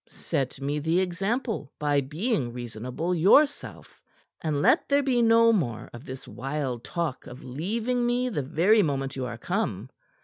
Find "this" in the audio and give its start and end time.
6.05-6.27